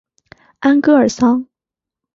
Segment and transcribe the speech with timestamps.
[0.61, 1.45] 安戈尔桑。